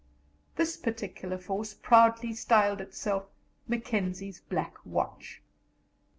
[0.55, 3.27] This particular force proudly styled itself
[3.67, 5.43] "Mackenzie's Black Watch."